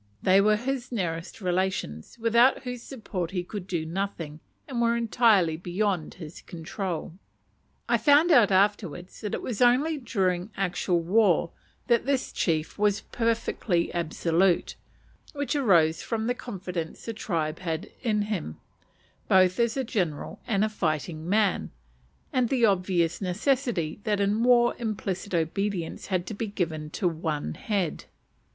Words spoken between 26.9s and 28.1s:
one head.